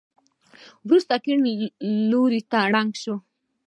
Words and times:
وروسته 0.87 1.13
کيڼ 1.23 1.39
لورته 2.09 2.59
ړنګه 2.71 2.97
شوه. 3.03 3.17